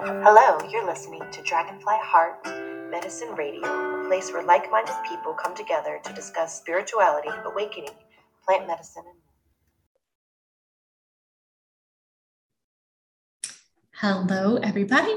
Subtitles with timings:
[0.00, 2.46] Hello, you're listening to Dragonfly Heart
[2.88, 7.90] Medicine Radio, a place where like minded people come together to discuss spirituality, awakening,
[8.46, 9.18] plant medicine, and
[13.96, 15.16] Hello, everybody,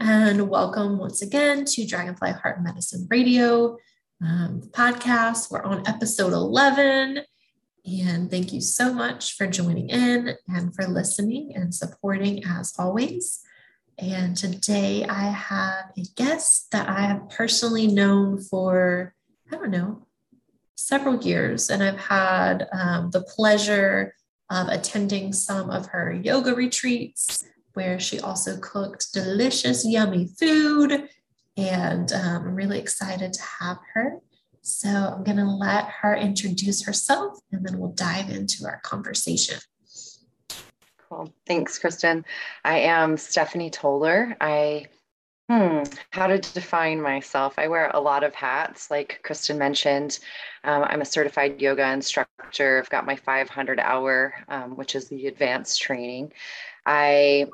[0.00, 3.76] and welcome once again to Dragonfly Heart Medicine Radio
[4.22, 5.50] um, podcast.
[5.50, 7.18] We're on episode 11,
[7.84, 13.42] and thank you so much for joining in and for listening and supporting as always.
[14.02, 19.14] And today I have a guest that I have personally known for,
[19.50, 20.08] I don't know,
[20.74, 21.70] several years.
[21.70, 24.16] And I've had um, the pleasure
[24.50, 31.08] of attending some of her yoga retreats where she also cooked delicious, yummy food.
[31.56, 34.18] And um, I'm really excited to have her.
[34.62, 39.60] So I'm going to let her introduce herself and then we'll dive into our conversation.
[41.12, 41.30] Cool.
[41.46, 42.24] Thanks, Kristen.
[42.64, 44.34] I am Stephanie Toler.
[44.40, 44.86] I,
[45.46, 47.58] hmm, how to define myself?
[47.58, 50.20] I wear a lot of hats, like Kristen mentioned.
[50.64, 52.78] Um, I'm a certified yoga instructor.
[52.78, 56.32] I've got my 500 hour, um, which is the advanced training.
[56.86, 57.48] I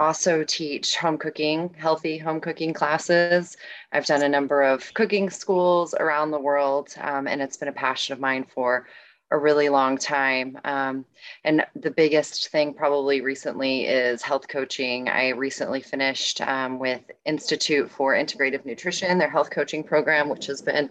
[0.00, 3.56] also teach home cooking, healthy home cooking classes.
[3.92, 7.72] I've done a number of cooking schools around the world, um, and it's been a
[7.72, 8.88] passion of mine for
[9.30, 10.58] a really long time.
[10.64, 11.04] Um,
[11.44, 15.08] and the biggest thing probably recently is health coaching.
[15.08, 20.62] I recently finished um, with Institute for Integrative Nutrition, their health coaching program, which has
[20.62, 20.90] been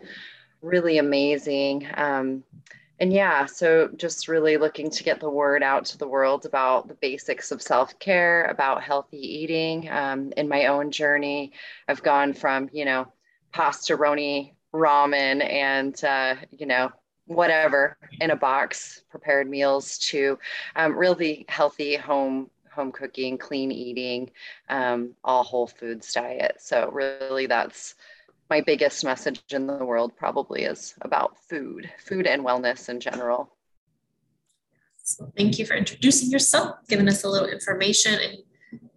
[0.61, 1.87] really amazing.
[1.95, 2.43] Um,
[2.99, 6.87] and yeah, so just really looking to get the word out to the world about
[6.87, 9.89] the basics of self care, about healthy eating.
[9.89, 11.51] Um, in my own journey,
[11.87, 13.11] I've gone from, you know,
[13.51, 16.91] pasta roni ramen and, uh, you know,
[17.27, 20.37] whatever in a box prepared meals to
[20.75, 24.29] um, really healthy home home cooking clean eating
[24.69, 26.57] um, all whole foods diet.
[26.59, 27.95] So really that's
[28.49, 33.49] my biggest message in the world probably is about food food and wellness in general.
[35.03, 38.19] So thank you for introducing yourself giving us a little information.
[38.21, 38.37] And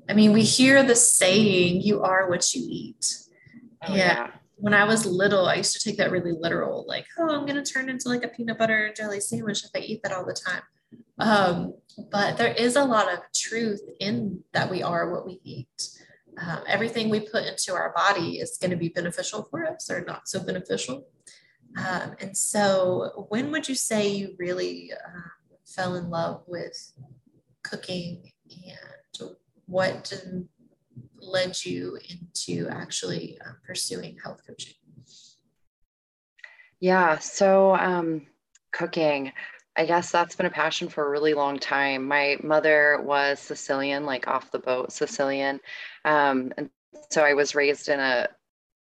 [0.09, 3.07] i mean we hear the saying you are what you eat.
[3.87, 3.97] Oh, yeah.
[3.97, 7.47] yeah when I was little, I used to take that really literal, like, oh, I'm
[7.47, 10.27] to turn into like a peanut butter and jelly sandwich if I eat that all
[10.27, 10.63] the time.
[11.19, 11.75] Um,
[12.11, 15.91] but there is a lot of truth in that we are what we eat.
[16.41, 20.05] Um, everything we put into our body is going to be beneficial for us or
[20.05, 21.07] not so beneficial.
[21.77, 25.31] Um, and so, when would you say you really um,
[25.67, 26.93] fell in love with
[27.63, 29.31] cooking and
[29.67, 30.13] what
[31.21, 34.75] led you into actually um, pursuing health coaching?
[36.81, 38.27] Yeah, so um,
[38.73, 39.33] cooking,
[39.77, 42.07] I guess that's been a passion for a really long time.
[42.07, 45.61] My mother was Sicilian, like off the boat Sicilian.
[46.05, 46.71] Um, and
[47.11, 48.29] so I was raised in a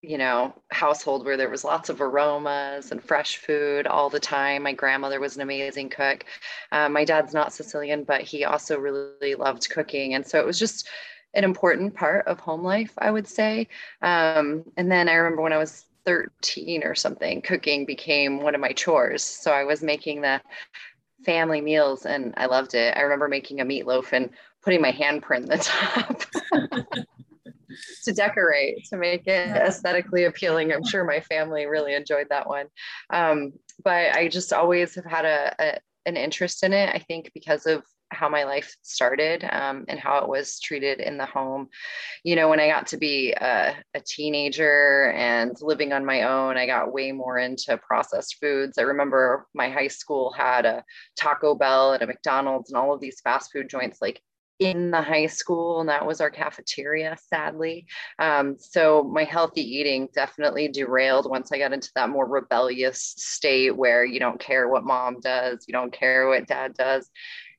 [0.01, 4.61] you know household where there was lots of aromas and fresh food all the time
[4.61, 6.23] my grandmother was an amazing cook
[6.71, 10.59] um, my dad's not sicilian but he also really loved cooking and so it was
[10.59, 10.87] just
[11.33, 13.67] an important part of home life, I would say.
[14.01, 18.61] Um, and then I remember when I was 13 or something, cooking became one of
[18.61, 19.23] my chores.
[19.23, 20.41] So I was making the
[21.25, 22.95] family meals and I loved it.
[22.95, 24.29] I remember making a meatloaf and
[24.63, 26.23] putting my handprint in the top.
[28.03, 30.71] to decorate to make it aesthetically appealing.
[30.71, 32.67] I'm sure my family really enjoyed that one.
[33.09, 36.89] Um, but I just always have had a, a, an interest in it.
[36.93, 41.17] I think because of how my life started um, and how it was treated in
[41.17, 41.67] the home.
[42.23, 46.57] You know, when I got to be a, a, teenager and living on my own,
[46.57, 48.77] I got way more into processed foods.
[48.77, 50.83] I remember my high school had a
[51.17, 54.21] Taco Bell and a McDonald's and all of these fast food joints like
[54.59, 57.85] in the high school and that was our cafeteria sadly
[58.17, 63.75] um, so my healthy eating definitely derailed once i got into that more rebellious state
[63.75, 67.09] where you don't care what mom does you don't care what dad does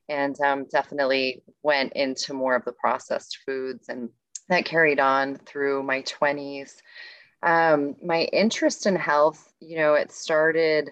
[0.09, 4.09] and um, definitely went into more of the processed foods and
[4.49, 6.73] that carried on through my 20s
[7.43, 10.91] um, my interest in health you know it started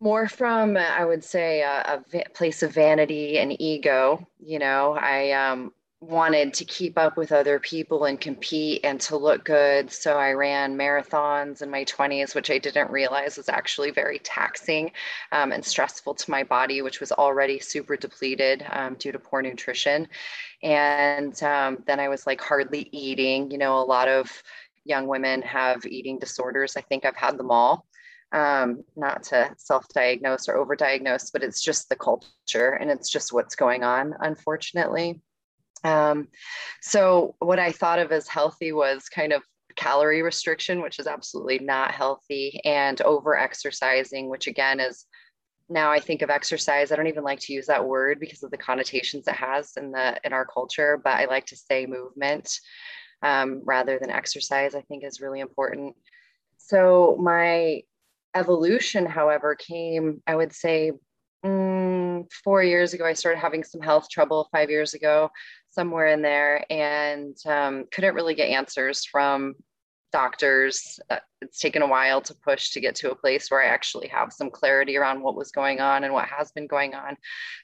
[0.00, 4.96] more from i would say a, a place of vanity and ego you know.
[4.98, 9.90] I um, wanted to keep up with other people and compete and to look good.
[9.90, 14.92] So I ran marathons in my 20s, which I didn't realize was actually very taxing
[15.32, 19.42] um, and stressful to my body, which was already super depleted um, due to poor
[19.42, 20.06] nutrition.
[20.62, 23.50] And um, then I was like hardly eating.
[23.50, 24.30] You know, a lot of
[24.84, 26.76] young women have eating disorders.
[26.76, 27.86] I think I've had them all.
[28.30, 33.10] Um, not to self diagnose or over diagnose, but it's just the culture and it's
[33.10, 35.22] just what's going on, unfortunately.
[35.84, 36.28] Um,
[36.80, 39.42] so, what I thought of as healthy was kind of
[39.76, 45.06] calorie restriction, which is absolutely not healthy, and over exercising, which again is
[45.68, 46.90] now I think of exercise.
[46.90, 49.92] I don't even like to use that word because of the connotations it has in
[49.92, 52.58] the in our culture, but I like to say movement
[53.22, 54.74] um, rather than exercise.
[54.74, 55.94] I think is really important.
[56.56, 57.82] So my
[58.34, 60.92] evolution, however, came I would say
[61.44, 61.87] mm,
[62.44, 63.04] four years ago.
[63.04, 64.48] I started having some health trouble.
[64.52, 65.30] Five years ago,
[65.70, 69.54] somewhere in there, and um, couldn't really get answers from
[70.10, 70.98] doctors.
[71.10, 74.08] Uh, it's taken a while to push to get to a place where I actually
[74.08, 77.16] have some clarity around what was going on and what has been going on.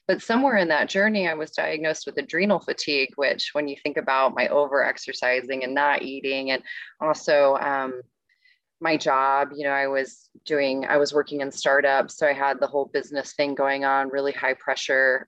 [0.07, 3.97] But somewhere in that journey, I was diagnosed with adrenal fatigue, which, when you think
[3.97, 6.63] about my over exercising and not eating, and
[7.01, 8.01] also um,
[8.81, 12.17] my job, you know, I was doing, I was working in startups.
[12.17, 15.27] So I had the whole business thing going on, really high pressure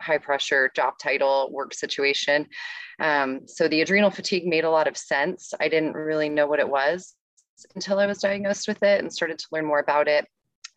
[0.00, 2.46] high pressure job title work situation.
[3.00, 5.52] Um, so the adrenal fatigue made a lot of sense.
[5.60, 7.14] I didn't really know what it was
[7.74, 10.26] until I was diagnosed with it and started to learn more about it.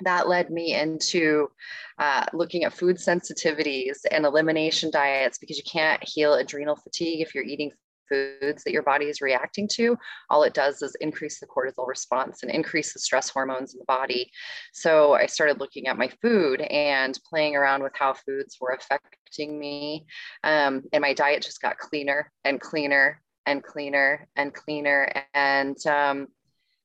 [0.02, 1.50] That led me into
[1.98, 7.36] uh, looking at food sensitivities and elimination diets because you can't heal adrenal fatigue if
[7.36, 7.72] you're eating
[8.10, 9.98] foods that your body is reacting to,
[10.30, 13.86] all it does is increase the cortisol response and increase the stress hormones in the
[13.86, 14.32] body.
[14.74, 19.60] So I started looking at my food and playing around with how foods were affecting
[19.60, 20.06] me.
[20.44, 25.12] Um, and my diet just got cleaner and cleaner and cleaner and cleaner.
[25.34, 26.28] And um,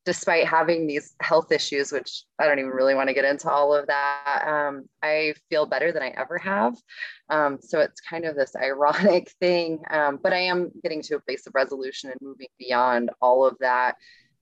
[0.05, 3.75] despite having these health issues, which I don't even really want to get into all
[3.75, 6.77] of that, um, I feel better than I ever have.
[7.31, 11.21] Um, so it's kind of this ironic thing, um, but I am getting to a
[11.21, 13.97] place of resolution and moving beyond all of that.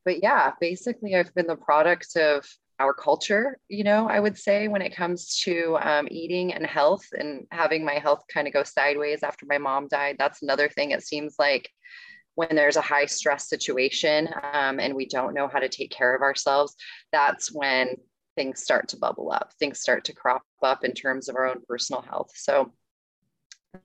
[0.05, 2.44] But yeah, basically, I've been the product of
[2.82, 7.06] our culture, you know, I would say when it comes to um, eating and health
[7.12, 10.17] and having my health kind of go sideways after my mom died.
[10.19, 10.91] That's another thing.
[10.91, 11.70] It seems like
[12.34, 16.14] when there's a high stress situation um, and we don't know how to take care
[16.14, 16.75] of ourselves,
[17.12, 17.96] that's when
[18.37, 21.61] things start to bubble up, things start to crop up in terms of our own
[21.69, 22.31] personal health.
[22.34, 22.73] So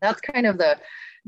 [0.02, 0.78] that's kind of the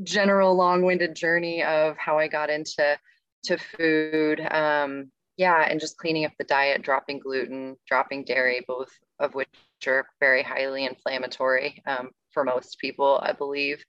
[0.02, 2.98] general long-winded journey of how I got into
[3.44, 4.40] to food.
[4.50, 9.48] Um, yeah, and just cleaning up the diet, dropping gluten, dropping dairy, both of which
[9.86, 13.82] are very highly inflammatory um, for most people, I believe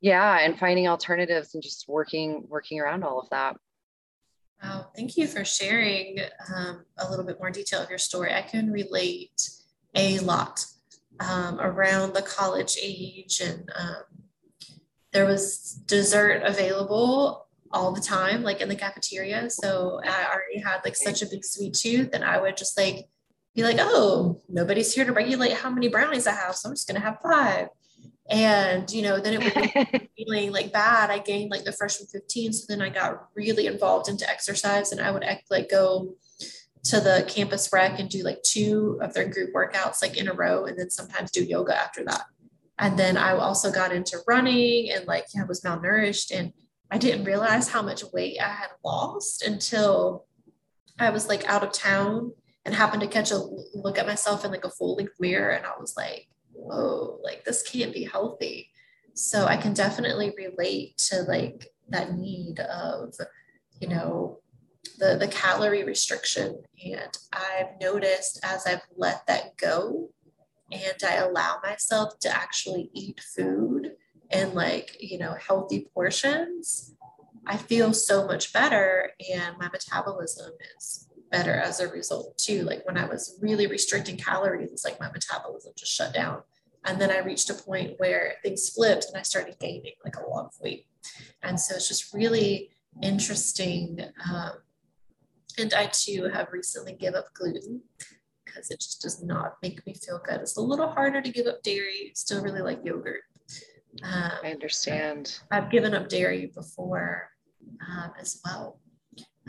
[0.00, 3.56] yeah and finding alternatives and just working working around all of that.
[4.62, 6.18] Wow thank you for sharing
[6.54, 8.34] um, a little bit more detail of your story.
[8.34, 9.50] I can relate
[9.94, 10.64] a lot
[11.20, 14.04] um, around the college age and um,
[15.12, 19.48] there was dessert available all the time like in the cafeteria.
[19.50, 23.06] So i already had like such a big sweet tooth and i would just like
[23.54, 26.86] be like oh nobody's here to regulate how many brownies i have so i'm just
[26.86, 27.68] going to have five
[28.30, 31.10] and you know then it was feeling like bad.
[31.10, 35.00] I gained like the freshman 15 so then i got really involved into exercise and
[35.00, 36.14] i would like go
[36.82, 40.32] to the campus rec and do like two of their group workouts like in a
[40.32, 42.22] row and then sometimes do yoga after that.
[42.78, 46.52] And then i also got into running and like i was malnourished and
[46.90, 50.24] i didn't realize how much weight i had lost until
[50.98, 52.32] i was like out of town
[52.64, 53.42] and happened to catch a
[53.74, 56.28] look at myself in like a full length mirror and i was like
[56.60, 58.70] whoa, like this can't be healthy.
[59.14, 63.14] So I can definitely relate to like that need of,
[63.80, 64.38] you know,
[64.98, 66.62] the, the calorie restriction.
[66.84, 70.10] And I've noticed as I've let that go
[70.70, 73.92] and I allow myself to actually eat food
[74.30, 76.94] in like, you know, healthy portions,
[77.46, 82.62] I feel so much better and my metabolism is better as a result too.
[82.62, 86.42] Like when I was really restricting calories, it's like my metabolism just shut down.
[86.84, 90.28] And then I reached a point where things flipped and I started gaining like a
[90.28, 90.86] lot of weight.
[91.42, 92.70] And so it's just really
[93.02, 94.00] interesting.
[94.30, 94.52] Um,
[95.58, 97.82] and I too have recently give up gluten
[98.44, 100.40] because it just does not make me feel good.
[100.40, 102.12] It's a little harder to give up dairy.
[102.14, 103.22] Still really like yogurt.
[104.02, 105.40] Um, I understand.
[105.50, 107.28] I've given up dairy before
[107.88, 108.80] um, as well.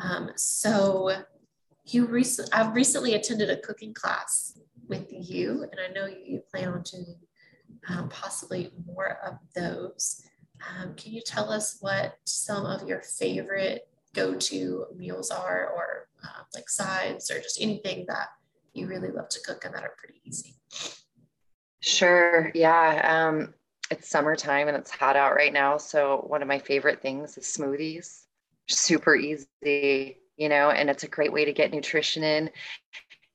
[0.02, 1.12] Um, so
[1.86, 4.58] you recently, I've recently attended a cooking class
[4.88, 7.16] with you, and I know you plan on doing
[7.90, 10.24] um, possibly more of those.
[10.80, 16.44] Um, can you tell us what some of your favorite go-to meals are, or uh,
[16.54, 18.28] like sides, or just anything that
[18.74, 20.56] you really love to cook and that are pretty easy?
[21.80, 22.52] Sure.
[22.54, 23.28] Yeah.
[23.30, 23.54] Um,
[23.90, 25.78] it's summertime and it's hot out right now.
[25.78, 28.26] So one of my favorite things is smoothies.
[28.68, 32.50] Super easy, you know, and it's a great way to get nutrition in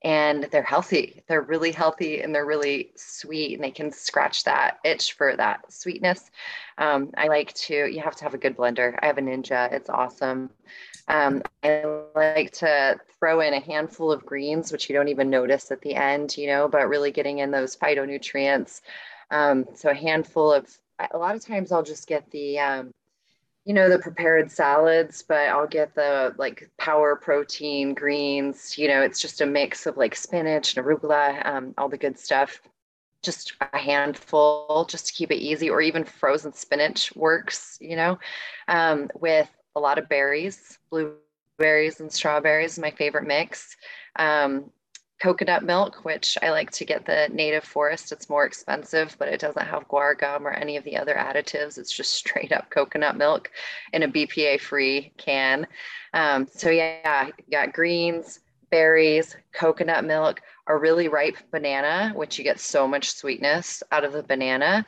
[0.04, 1.22] and they're healthy.
[1.26, 5.72] They're really healthy and they're really sweet and they can scratch that itch for that
[5.72, 6.30] sweetness.
[6.78, 8.96] Um, I like to, you have to have a good blender.
[9.02, 10.50] I have a Ninja, it's awesome.
[11.08, 11.84] Um, I
[12.14, 15.94] like to throw in a handful of greens, which you don't even notice at the
[15.94, 18.82] end, you know, but really getting in those phytonutrients.
[19.30, 20.68] Um, so a handful of,
[21.12, 22.92] a lot of times I'll just get the, um,
[23.66, 28.78] you know, the prepared salads, but I'll get the like power protein greens.
[28.78, 32.16] You know, it's just a mix of like spinach and arugula, um, all the good
[32.16, 32.62] stuff.
[33.24, 38.20] Just a handful just to keep it easy, or even frozen spinach works, you know,
[38.68, 43.76] um, with a lot of berries, blueberries and strawberries, my favorite mix.
[44.16, 44.70] Um,
[45.20, 48.12] coconut milk, which I like to get the native forest.
[48.12, 51.78] It's more expensive, but it doesn't have guar gum or any of the other additives.
[51.78, 53.50] It's just straight up coconut milk
[53.92, 55.66] in a BPA free can.
[56.12, 62.60] Um, so, yeah, got greens, berries, coconut milk, a really ripe banana, which you get
[62.60, 64.84] so much sweetness out of the banana.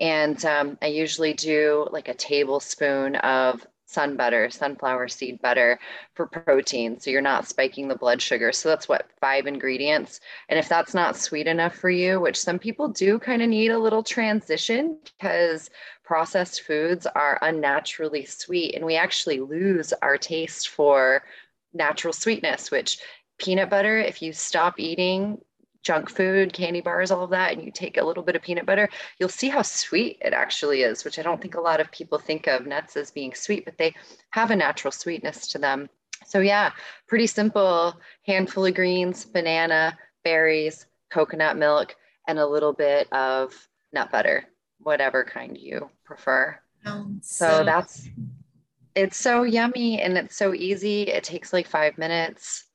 [0.00, 5.78] And um, I usually do like a tablespoon of sun butter, sunflower seed butter
[6.14, 6.98] for protein.
[6.98, 8.52] So you're not spiking the blood sugar.
[8.52, 10.20] So that's what five ingredients.
[10.48, 13.70] And if that's not sweet enough for you, which some people do kind of need
[13.70, 15.70] a little transition because
[16.04, 21.22] processed foods are unnaturally sweet and we actually lose our taste for
[21.74, 22.98] natural sweetness, which
[23.38, 25.40] peanut butter, if you stop eating
[25.82, 28.66] junk food, candy bars, all of that, and you take a little bit of peanut
[28.66, 31.90] butter, you'll see how sweet it actually is, which I don't think a lot of
[31.90, 33.94] people think of nuts as being sweet, but they
[34.30, 35.88] have a natural sweetness to them.
[36.26, 36.70] So, yeah,
[37.08, 41.96] pretty simple handful of greens, banana, berries, coconut milk,
[42.28, 43.52] and a little bit of
[43.92, 44.44] nut butter,
[44.78, 46.58] whatever kind you prefer.
[46.84, 48.08] so, so that's
[48.94, 51.02] it's so yummy and it's so easy.
[51.02, 52.66] It takes like five minutes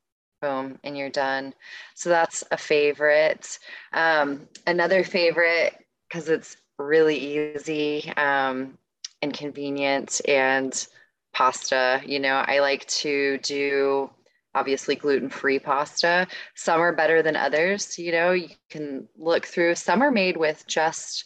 [0.42, 1.54] boom and you're done.
[1.96, 3.60] So that's a favorite.
[3.94, 5.76] Um, another favorite
[6.08, 7.18] because it's really
[7.56, 8.78] easy um,
[9.22, 10.88] and convenient and
[11.34, 12.02] pasta.
[12.06, 14.10] You know i like to do
[14.56, 16.28] obviously gluten-free pasta.
[16.56, 19.76] Some are better than others you know you can look through.
[19.76, 21.26] Some are made with just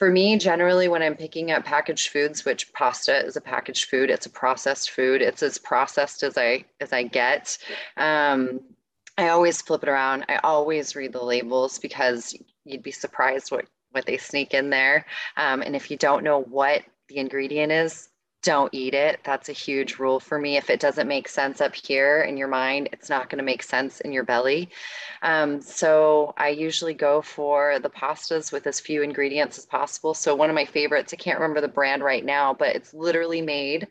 [0.00, 4.10] for me generally when i'm picking up packaged foods which pasta is a packaged food
[4.10, 7.56] it's a processed food it's as processed as i as i get.
[7.96, 8.60] Um,
[9.18, 10.24] i always flip it around.
[10.28, 15.04] I always read the labels because you'd be surprised what what they sneak in there.
[15.36, 18.08] Um, and if you don't know what the ingredient is
[18.42, 19.20] don't eat it.
[19.22, 20.56] That's a huge rule for me.
[20.56, 23.62] If it doesn't make sense up here in your mind, it's not going to make
[23.62, 24.70] sense in your belly.
[25.22, 30.14] Um, so I usually go for the pastas with as few ingredients as possible.
[30.14, 33.42] So one of my favorites, I can't remember the brand right now, but it's literally
[33.42, 33.88] made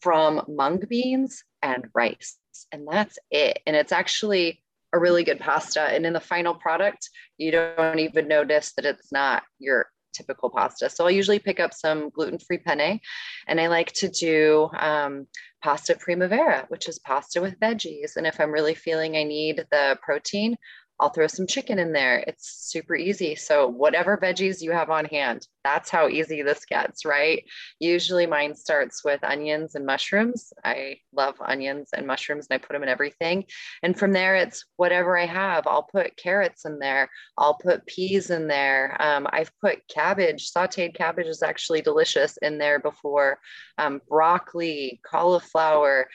[0.00, 2.38] from mung beans and rice.
[2.70, 3.60] And that's it.
[3.66, 4.62] And it's actually
[4.92, 5.82] a really good pasta.
[5.82, 10.90] And in the final product, you don't even notice that it's not your typical pasta.
[10.90, 13.00] So I'll usually pick up some gluten-free penne
[13.46, 15.26] and I like to do um,
[15.62, 18.16] pasta primavera, which is pasta with veggies.
[18.16, 20.56] And if I'm really feeling I need the protein,
[21.00, 22.24] I'll throw some chicken in there.
[22.26, 23.36] It's super easy.
[23.36, 27.44] So, whatever veggies you have on hand, that's how easy this gets, right?
[27.78, 30.52] Usually, mine starts with onions and mushrooms.
[30.64, 33.44] I love onions and mushrooms and I put them in everything.
[33.82, 35.66] And from there, it's whatever I have.
[35.66, 38.96] I'll put carrots in there, I'll put peas in there.
[39.00, 43.38] Um, I've put cabbage, sauteed cabbage is actually delicious in there before,
[43.78, 46.08] um, broccoli, cauliflower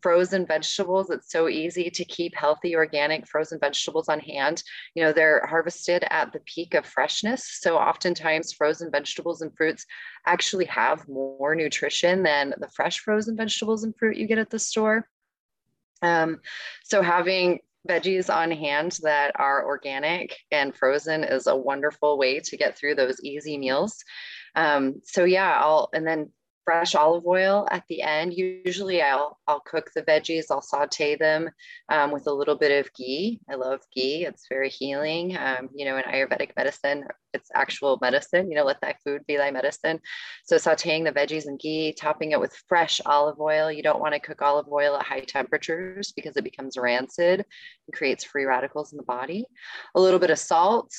[0.00, 4.62] frozen vegetables it's so easy to keep healthy organic frozen vegetables on hand
[4.94, 9.84] you know they're harvested at the peak of freshness so oftentimes frozen vegetables and fruits
[10.26, 14.58] actually have more nutrition than the fresh frozen vegetables and fruit you get at the
[14.58, 15.08] store
[16.02, 16.40] um,
[16.84, 22.56] so having veggies on hand that are organic and frozen is a wonderful way to
[22.56, 23.96] get through those easy meals.
[24.54, 26.30] Um, so yeah, I'll and then
[26.68, 28.34] fresh olive oil at the end.
[28.34, 31.48] Usually I'll, I'll cook the veggies, I'll saute them
[31.88, 33.40] um, with a little bit of ghee.
[33.50, 35.34] I love ghee, it's very healing.
[35.38, 39.38] Um, you know, in Ayurvedic medicine, it's actual medicine, you know, let thy food be
[39.38, 39.98] thy medicine.
[40.44, 43.72] So sauteing the veggies in ghee, topping it with fresh olive oil.
[43.72, 47.94] You don't want to cook olive oil at high temperatures because it becomes rancid and
[47.94, 49.46] creates free radicals in the body.
[49.94, 50.92] A little bit of salt,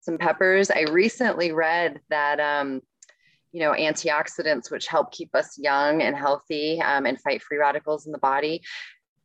[0.00, 0.70] some peppers.
[0.70, 2.80] I recently read that um,
[3.52, 8.06] you know, antioxidants, which help keep us young and healthy um, and fight free radicals
[8.06, 8.62] in the body.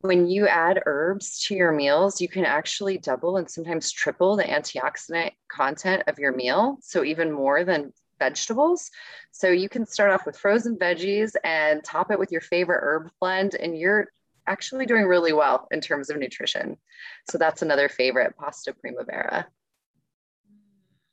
[0.00, 4.44] When you add herbs to your meals, you can actually double and sometimes triple the
[4.44, 6.78] antioxidant content of your meal.
[6.82, 8.90] So, even more than vegetables.
[9.30, 13.10] So, you can start off with frozen veggies and top it with your favorite herb
[13.20, 14.08] blend, and you're
[14.46, 16.76] actually doing really well in terms of nutrition.
[17.30, 19.46] So that's another favorite, pasta primavera.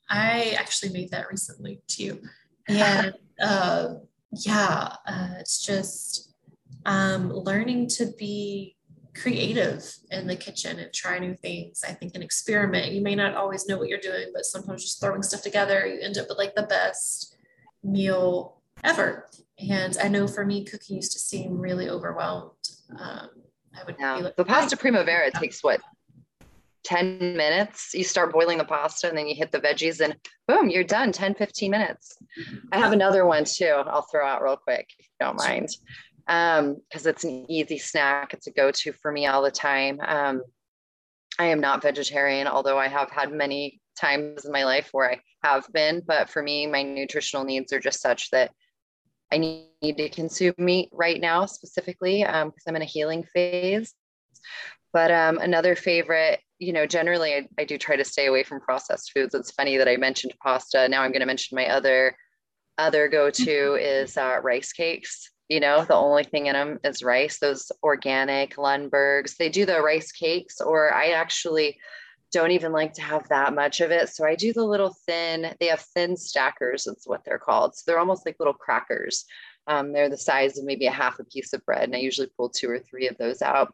[0.10, 2.22] I actually made that recently too.
[2.68, 3.96] And uh,
[4.32, 6.34] yeah, uh, it's just
[6.86, 8.76] um, learning to be
[9.16, 11.84] creative in the kitchen and try new things.
[11.88, 12.92] I think an experiment.
[12.92, 16.00] You may not always know what you're doing, but sometimes just throwing stuff together, you
[16.02, 17.36] end up with like the best
[17.84, 19.30] meal ever.
[19.70, 22.52] And I know for me, cooking used to seem really overwhelmed.
[23.00, 23.30] Um,
[23.76, 24.16] I would yeah.
[24.16, 25.82] Like, the pasta primavera takes what
[26.84, 30.16] 10 minutes you start boiling the pasta and then you hit the veggies and
[30.48, 32.18] boom you're done 10 15 minutes.
[32.72, 35.70] I have another one too i'll throw out real quick if you don't mind.
[36.28, 40.00] Um because it's an easy snack it's a go-to for me all the time.
[40.06, 40.42] Um
[41.40, 45.20] i am not vegetarian although i have had many times in my life where i
[45.44, 48.52] have been but for me my nutritional needs are just such that
[49.32, 53.94] i need to consume meat right now specifically because um, i'm in a healing phase.
[54.92, 58.62] But um, another favorite you know, generally I, I do try to stay away from
[58.62, 59.36] processed foods.
[59.36, 60.88] It's funny that I mentioned pasta.
[60.88, 62.16] Now I'm going to mention my other
[62.78, 65.30] other go-to is uh, rice cakes.
[65.50, 67.38] You know, the only thing in them is rice.
[67.38, 69.38] Those organic Lundbergs.
[69.38, 71.78] They do the rice cakes, or I actually
[72.32, 74.10] don't even like to have that much of it.
[74.10, 75.54] So I do the little thin.
[75.60, 76.86] They have thin stackers.
[76.86, 77.76] That's what they're called.
[77.76, 79.26] So they're almost like little crackers.
[79.68, 82.30] Um, they're the size of maybe a half a piece of bread, and I usually
[82.36, 83.74] pull two or three of those out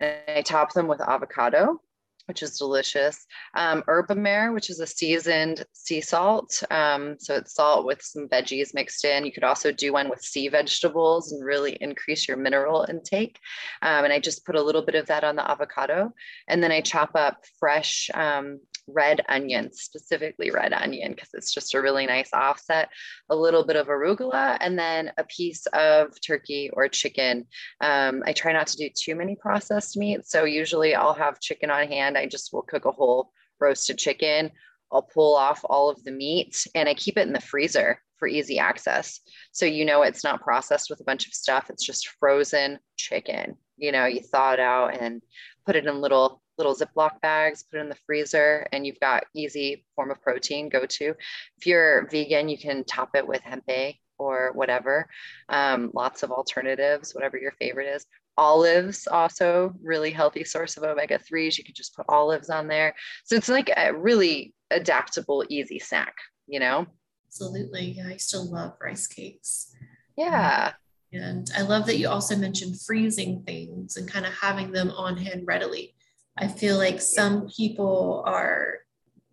[0.00, 1.80] and I top them with avocado,
[2.26, 3.26] which is delicious.
[3.54, 6.62] Um, Herbamare, which is a seasoned sea salt.
[6.70, 9.26] Um, so it's salt with some veggies mixed in.
[9.26, 13.38] You could also do one with sea vegetables and really increase your mineral intake.
[13.82, 16.12] Um, and I just put a little bit of that on the avocado.
[16.48, 18.60] And then I chop up fresh um,
[18.92, 22.88] red onion, specifically red onion, because it's just a really nice offset,
[23.28, 27.46] a little bit of arugula, and then a piece of turkey or chicken.
[27.80, 30.30] Um, I try not to do too many processed meats.
[30.30, 32.18] So usually I'll have chicken on hand.
[32.18, 34.50] I just will cook a whole roasted chicken.
[34.92, 38.28] I'll pull off all of the meat and I keep it in the freezer for
[38.28, 39.20] easy access.
[39.52, 41.70] So you know it's not processed with a bunch of stuff.
[41.70, 43.56] It's just frozen chicken.
[43.76, 45.22] You know, you thaw it out and
[45.64, 49.24] put it in little little Ziploc bags, put it in the freezer, and you've got
[49.34, 51.14] easy form of protein go to.
[51.56, 55.08] If you're vegan, you can top it with tempeh or whatever.
[55.48, 58.06] Um, lots of alternatives, whatever your favorite is.
[58.36, 61.58] Olives, also really healthy source of omega 3s.
[61.58, 62.94] You can just put olives on there.
[63.24, 66.14] So it's like a really adaptable, easy snack,
[66.46, 66.86] you know?
[67.26, 67.94] Absolutely.
[67.96, 69.74] Yeah, I still love rice cakes.
[70.16, 70.72] Yeah.
[71.12, 75.16] And I love that you also mentioned freezing things and kind of having them on
[75.16, 75.94] hand readily.
[76.36, 78.78] I feel like some people are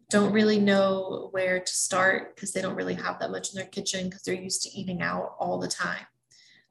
[0.10, 3.68] don't really know where to start because they don't really have that much in their
[3.68, 6.06] kitchen because they're used to eating out all the time.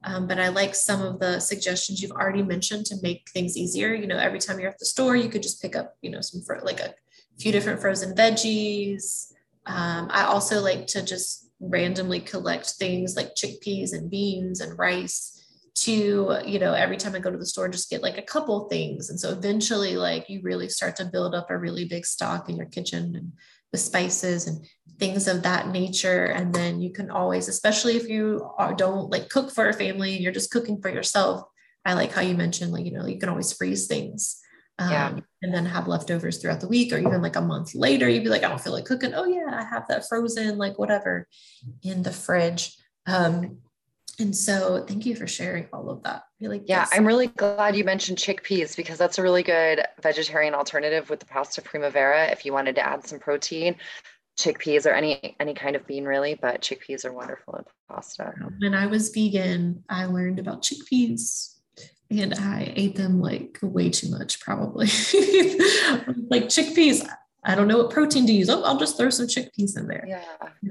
[0.03, 3.93] Um, but I like some of the suggestions you've already mentioned to make things easier.
[3.93, 6.21] You know, every time you're at the store, you could just pick up, you know,
[6.21, 6.93] some fro- like a
[7.39, 9.31] few different frozen veggies.
[9.65, 15.36] Um, I also like to just randomly collect things like chickpeas and beans and rice
[15.83, 18.67] to you know every time i go to the store just get like a couple
[18.67, 19.09] things.
[19.09, 22.55] And so eventually like you really start to build up a really big stock in
[22.55, 23.33] your kitchen and
[23.71, 24.65] with spices and
[24.97, 26.25] things of that nature.
[26.25, 30.15] And then you can always especially if you are, don't like cook for a family
[30.15, 31.43] and you're just cooking for yourself
[31.85, 34.39] i like how you mentioned like you know you can always freeze things
[34.79, 35.19] um, yeah.
[35.41, 38.29] and then have leftovers throughout the week or even like a month later you'd be
[38.29, 39.13] like i don't feel like cooking.
[39.13, 41.27] Oh yeah i have that frozen like whatever
[41.81, 42.75] in the fridge.
[43.07, 43.59] Um,
[44.19, 46.23] and so thank you for sharing all of that.
[46.41, 51.09] Really, yeah, I'm really glad you mentioned chickpeas because that's a really good vegetarian alternative
[51.09, 53.75] with the pasta primavera if you wanted to add some protein.
[54.39, 58.33] Chickpeas or any any kind of bean really, but chickpeas are wonderful in pasta.
[58.59, 61.55] When I was vegan, I learned about chickpeas
[62.09, 64.85] and I ate them like way too much, probably.
[66.29, 67.07] like chickpeas,
[67.47, 68.49] I don't know what protein to use.
[68.49, 70.03] Oh, I'll just throw some chickpeas in there.
[70.05, 70.21] Yeah,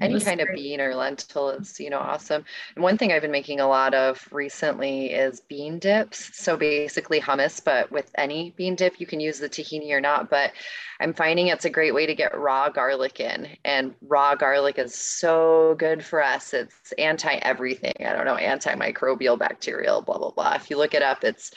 [0.02, 0.50] any kind great.
[0.50, 2.44] of bean or lentil is, you know, awesome.
[2.74, 6.36] And one thing I've been making a lot of recently is bean dips.
[6.36, 10.28] So basically hummus, but with any bean dip, you can use the tahini or not.
[10.28, 10.52] But
[11.00, 13.48] I'm finding it's a great way to get raw garlic in.
[13.64, 16.52] And raw garlic is so good for us.
[16.52, 17.94] It's anti everything.
[18.00, 20.52] I don't know, antimicrobial, bacterial, blah, blah, blah.
[20.54, 21.52] If you look it up, it's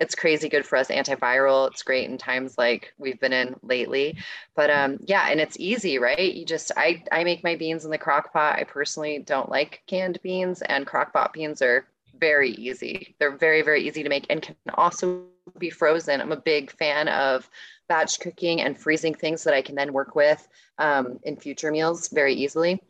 [0.00, 4.16] it's crazy good for us antiviral it's great in times like we've been in lately.
[4.56, 6.32] But um yeah and it's easy right?
[6.34, 8.58] You just i i make my beans in the crock pot.
[8.58, 11.86] I personally don't like canned beans and crock pot beans are
[12.18, 13.14] very easy.
[13.18, 15.22] They're very very easy to make and can also
[15.58, 16.20] be frozen.
[16.20, 17.48] I'm a big fan of
[17.88, 22.08] batch cooking and freezing things that i can then work with um, in future meals
[22.08, 22.82] very easily.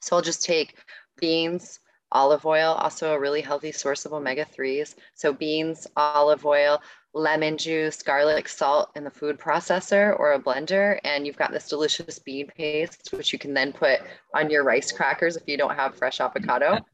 [0.00, 0.76] So i'll just take
[1.18, 1.80] beans
[2.12, 4.94] olive oil, also a really healthy source of omega 3s.
[5.14, 6.80] So, beans, olive oil,
[7.12, 10.98] lemon juice, garlic, salt in the food processor or a blender.
[11.04, 14.00] And you've got this delicious bean paste, which you can then put
[14.34, 16.78] on your rice crackers if you don't have fresh avocado.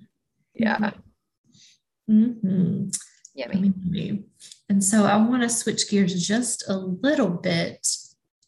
[0.58, 0.92] Yeah.
[2.10, 2.88] Mm-hmm.
[3.34, 4.24] Yummy.
[4.70, 7.86] And so I want to switch gears just a little bit.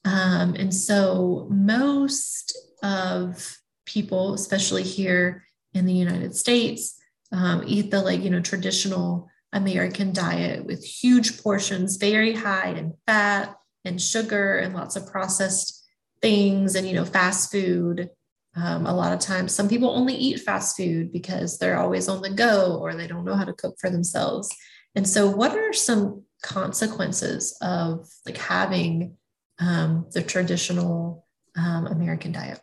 [0.06, 6.98] Um, and so most of people, especially here in the United States,
[7.32, 12.94] um, eat the like, you know, traditional American diet with huge portions, very high in
[13.06, 13.54] fat
[13.84, 15.86] and sugar and lots of processed
[16.20, 18.10] things and, you know, fast food.
[18.56, 22.22] Um, a lot of times, some people only eat fast food because they're always on
[22.22, 24.48] the go or they don't know how to cook for themselves.
[24.96, 29.16] And so, what are some consequences of like having
[29.60, 31.26] um, the traditional
[31.56, 32.60] um, American diet?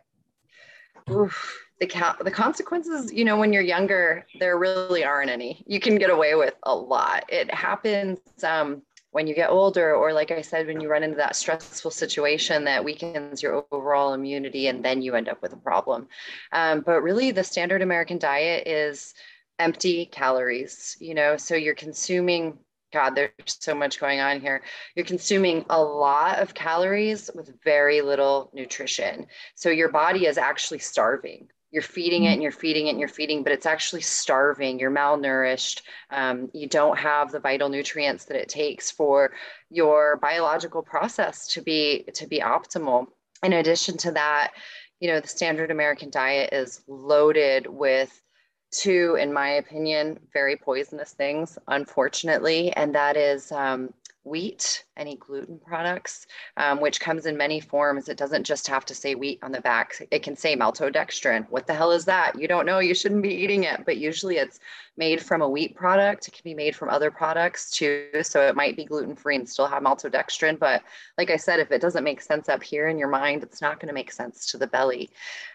[1.10, 5.96] Oof the the consequences you know when you're younger there really aren't any you can
[5.96, 10.40] get away with a lot it happens um, when you get older or like i
[10.40, 15.02] said when you run into that stressful situation that weakens your overall immunity and then
[15.02, 16.08] you end up with a problem
[16.52, 19.14] um, but really the standard american diet is
[19.58, 22.58] empty calories you know so you're consuming
[22.92, 24.62] God, there's so much going on here.
[24.94, 29.26] You're consuming a lot of calories with very little nutrition.
[29.54, 32.32] So your body is actually starving you're feeding it mm-hmm.
[32.32, 34.78] and you're feeding it and you're feeding, but it's actually starving.
[34.78, 35.82] You're malnourished.
[36.08, 39.32] Um, you don't have the vital nutrients that it takes for
[39.68, 43.08] your biological process to be to be optimal.
[43.42, 44.52] In addition to that,
[45.00, 48.22] you know, the standard American diet is loaded with
[48.70, 53.92] two, in my opinion, very poisonous things, unfortunately, and that is um,
[54.26, 58.08] wheat, any gluten products, um, which comes in many forms.
[58.08, 60.06] It doesn't just have to say wheat on the back.
[60.10, 61.48] It can say maltodextrin.
[61.48, 62.38] What the hell is that?
[62.38, 62.80] You don't know.
[62.80, 63.84] You shouldn't be eating it.
[63.86, 64.58] But usually it's
[64.96, 66.26] made from a wheat product.
[66.26, 68.08] It can be made from other products too.
[68.22, 70.58] So it might be gluten free and still have maltodextrin.
[70.58, 70.82] But
[71.16, 73.78] like I said, if it doesn't make sense up here in your mind, it's not
[73.78, 75.10] going to make sense to the belly.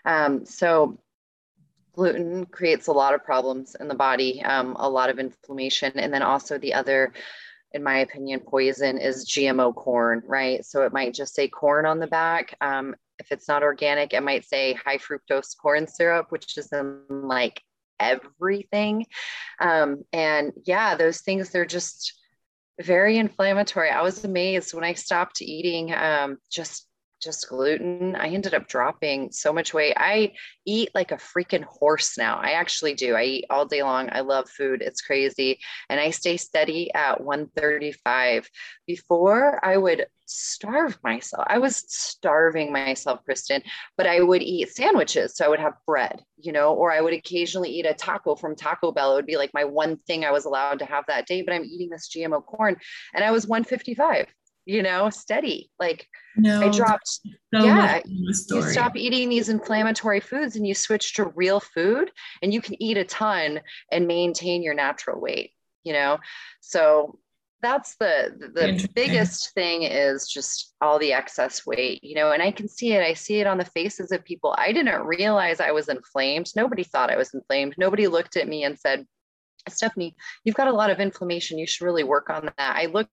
[0.06, 0.98] Um, so
[1.94, 6.14] gluten creates a lot of problems in the body, um, a lot of inflammation, and
[6.14, 7.12] then also the other
[7.74, 10.66] in my opinion, poison is GMO corn, right?
[10.66, 12.56] So it might just say corn on the back.
[12.62, 17.02] Um, if it's not organic, it might say high fructose corn syrup, which is in
[17.10, 17.62] like
[18.00, 19.06] everything.
[19.60, 22.20] Um, and yeah, those things, they're just
[22.82, 23.90] very inflammatory.
[23.90, 26.88] I was amazed when I stopped eating um, just
[27.22, 29.94] just gluten, I ended up dropping so much weight.
[29.96, 30.34] I
[30.66, 32.38] eat like a freaking horse now.
[32.38, 33.16] I actually do.
[33.16, 34.10] I eat all day long.
[34.12, 34.82] I love food.
[34.82, 35.60] It's crazy.
[35.90, 38.50] And I stay steady at 135.
[38.88, 41.46] Before, I would starve myself.
[41.48, 43.62] I was starving myself, Kristen,
[43.98, 45.36] but I would eat sandwiches.
[45.36, 48.56] So I would have bread, you know, or I would occasionally eat a taco from
[48.56, 49.12] Taco Bell.
[49.12, 51.54] It would be like my one thing I was allowed to have that day, but
[51.54, 52.78] I'm eating this GMO corn
[53.14, 54.28] and I was 155
[54.72, 55.70] you know, steady.
[55.80, 56.08] Like
[56.38, 57.08] no, I dropped,
[57.54, 62.10] so yeah, you stop eating these inflammatory foods and you switch to real food
[62.42, 63.60] and you can eat a ton
[63.92, 65.52] and maintain your natural weight,
[65.84, 66.20] you know?
[66.62, 67.20] So
[67.62, 72.32] that's the the biggest thing is just all the excess weight you know?
[72.32, 73.04] And i can see it.
[73.04, 74.56] I see it on the faces of people.
[74.58, 76.50] I didn't realize i was inflamed.
[76.56, 77.76] Nobody thought i was inflamed.
[77.78, 79.06] Nobody looked at me and said
[79.70, 81.60] stephanie you've got a lot of inflammation.
[81.60, 82.76] You should really work on that.
[82.78, 83.12] I looked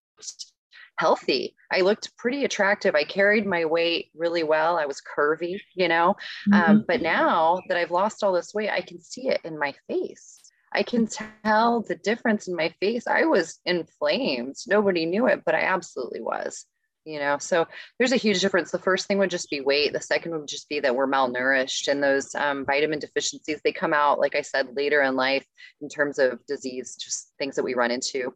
[0.98, 1.54] healthy.
[1.72, 2.94] I looked pretty attractive.
[2.94, 4.78] I carried my weight really well.
[4.78, 6.16] I was curvy, you know.
[6.52, 6.70] Um, mm-hmm.
[6.70, 9.74] Um, but now that I've lost all this weight, I can see it in my
[9.88, 10.40] face.
[10.72, 13.06] I can tell the difference in my face.
[13.06, 14.56] I was inflamed.
[14.66, 16.66] Nobody knew it, but I absolutely was.
[17.04, 17.66] You know, so
[17.98, 18.70] there's a huge difference.
[18.70, 19.94] The first thing would just be weight.
[19.94, 23.94] The second would just be that we're malnourished, and those um, vitamin deficiencies they come
[23.94, 25.46] out, like I said, later in life
[25.80, 28.34] in terms of disease, just things that we run into.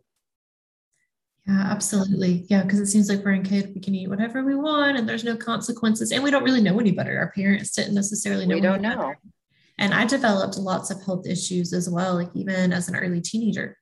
[1.47, 2.47] Yeah, absolutely.
[2.49, 5.09] Yeah, because it seems like we're in kid, we can eat whatever we want and
[5.09, 6.13] there's no consequences.
[6.13, 7.19] And we don't really know any better.
[7.19, 8.55] Our parents didn't necessarily know.
[8.55, 8.97] We don't know.
[8.97, 9.19] Better.
[9.79, 13.77] And I developed lots of health issues as well, like even as an early teenager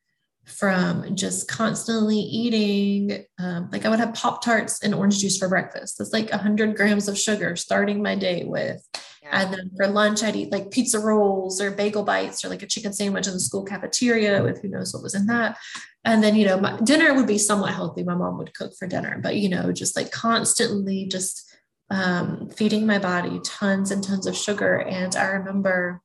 [0.47, 3.25] from just constantly eating.
[3.39, 5.99] Um, like I would have Pop Tarts and orange juice for breakfast.
[5.99, 8.83] That's like 100 grams of sugar starting my day with.
[9.23, 9.43] Yeah.
[9.43, 12.67] And then for lunch, I'd eat like pizza rolls or bagel bites or like a
[12.67, 15.59] chicken sandwich in the school cafeteria with who knows what was in that.
[16.05, 18.03] And then you know my dinner would be somewhat healthy.
[18.03, 21.47] My mom would cook for dinner but you know just like constantly just
[21.91, 24.77] um, feeding my body tons and tons of sugar.
[24.77, 26.01] And i remember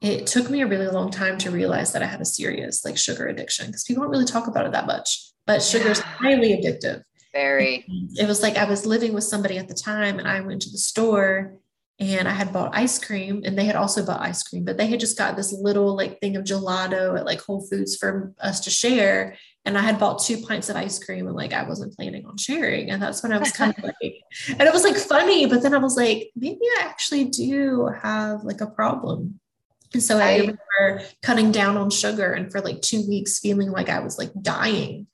[0.00, 2.96] it took me a really long time to realize that i had a serious like
[2.96, 6.50] sugar addiction because people don't really talk about it that much but sugar is highly
[6.50, 7.02] addictive.
[7.32, 7.84] Very.
[8.16, 10.70] It was like i was living with somebody at the time and i went to
[10.70, 11.54] the store
[12.00, 14.86] and I had bought ice cream and they had also bought ice cream, but they
[14.86, 18.60] had just got this little like thing of gelato at like Whole Foods for us
[18.60, 19.36] to share.
[19.64, 22.36] And I had bought two pints of ice cream and like I wasn't planning on
[22.36, 22.90] sharing.
[22.90, 25.74] And that's when I was kind of like, and it was like funny, but then
[25.74, 29.40] I was like, maybe I actually do have like a problem.
[29.92, 33.72] And so I, I remember cutting down on sugar and for like two weeks feeling
[33.72, 35.08] like I was like dying.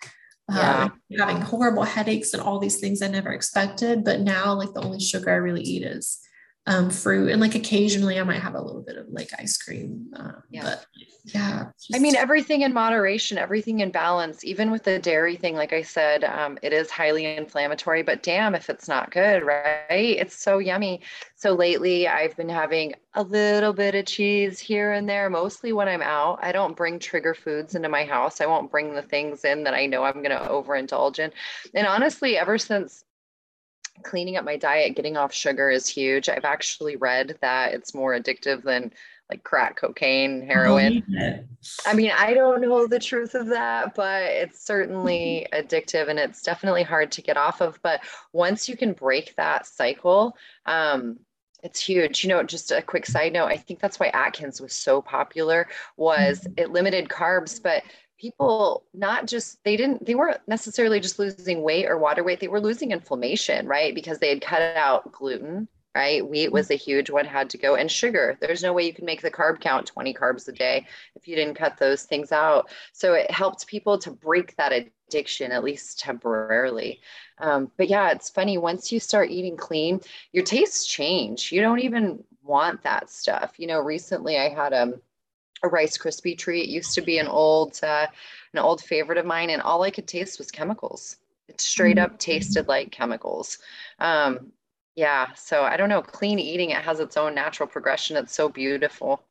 [0.50, 0.82] Yeah.
[0.82, 4.04] Um, having horrible headaches and all these things I never expected.
[4.04, 6.20] But now, like, the only sugar I really eat is
[6.66, 10.06] um, fruit and like occasionally I might have a little bit of like ice cream.
[10.16, 10.62] Um, yeah.
[10.62, 10.86] But
[11.26, 11.66] yeah.
[11.78, 11.94] Just...
[11.94, 15.82] I mean, everything in moderation, everything in balance, even with the dairy thing, like I
[15.82, 19.84] said, um, it is highly inflammatory, but damn if it's not good, right?
[19.90, 21.02] It's so yummy.
[21.34, 25.88] So lately I've been having a little bit of cheese here and there, mostly when
[25.88, 26.38] I'm out.
[26.40, 28.40] I don't bring trigger foods into my house.
[28.40, 31.30] I won't bring the things in that I know I'm going to overindulge in.
[31.74, 33.04] And honestly, ever since
[34.02, 36.28] cleaning up my diet, getting off sugar is huge.
[36.28, 38.92] I've actually read that it's more addictive than
[39.30, 41.02] like crack cocaine, heroin.
[41.86, 46.42] I mean, I don't know the truth of that, but it's certainly addictive and it's
[46.42, 47.80] definitely hard to get off of.
[47.82, 48.00] But
[48.32, 51.18] once you can break that cycle, um,
[51.62, 52.22] it's huge.
[52.22, 55.66] You know, just a quick side note, I think that's why Atkins was so popular
[55.96, 56.52] was mm-hmm.
[56.58, 57.82] it limited carbs, but
[58.24, 62.40] people not just they didn't they weren't necessarily just losing weight or water weight.
[62.40, 63.94] They were losing inflammation right?
[63.94, 66.26] Because they had cut out gluten right?
[66.26, 68.36] Wheat was a huge one had to go and sugar.
[68.40, 71.36] There's no way you can make the carb count 20 carbs a day if you
[71.36, 72.68] didn't cut those things out.
[72.92, 77.00] So it helped people to break that addiction at least temporarily.
[77.38, 80.00] Um, but yeah it's funny once you start eating clean
[80.32, 81.52] your tastes change.
[81.52, 83.52] You don't even want that stuff.
[83.58, 84.94] You know recently i had a um,
[85.64, 86.68] a Rice Krispie treat.
[86.68, 88.06] It used to be an old uh,
[88.52, 91.16] an old favorite of mine, and all I could taste was chemicals.
[91.48, 93.58] It straight up tasted like chemicals.
[93.98, 94.52] Um,
[94.94, 96.02] yeah, so I don't know.
[96.02, 98.16] Clean eating it has its own natural progression.
[98.16, 99.22] It's so beautiful.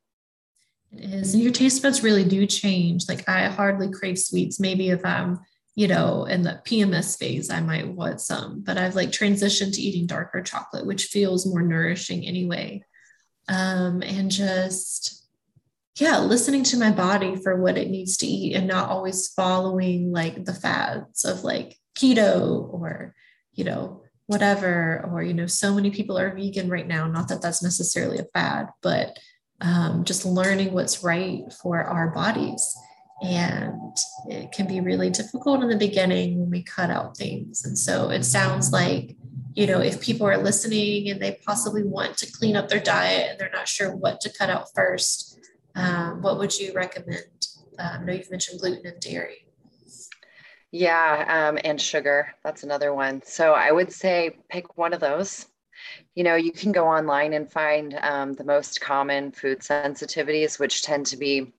[0.91, 3.07] It is, and your taste buds really do change.
[3.07, 4.59] Like I hardly crave sweets.
[4.59, 5.39] Maybe if I'm
[5.75, 9.81] you know, in the PMS phase, I might want some, but I've like transitioned to
[9.81, 12.83] eating darker chocolate, which feels more nourishing anyway.
[13.47, 15.22] Um, and just
[15.95, 20.12] yeah, listening to my body for what it needs to eat and not always following
[20.12, 23.13] like the fads of like keto or,
[23.53, 25.08] you know, whatever.
[25.12, 27.08] Or, you know, so many people are vegan right now.
[27.08, 29.19] Not that that's necessarily a fad, but
[29.62, 32.75] um, just learning what's right for our bodies.
[33.21, 33.95] And
[34.27, 37.63] it can be really difficult in the beginning when we cut out things.
[37.65, 39.15] And so it sounds like,
[39.53, 43.29] you know, if people are listening and they possibly want to clean up their diet
[43.29, 45.39] and they're not sure what to cut out first,
[45.75, 47.47] um, what would you recommend?
[47.79, 49.45] Um, I know you've mentioned gluten and dairy.
[50.71, 52.33] Yeah, um, and sugar.
[52.43, 53.21] That's another one.
[53.23, 55.45] So I would say pick one of those.
[56.15, 60.83] You know, you can go online and find um, the most common food sensitivities, which
[60.83, 61.53] tend to be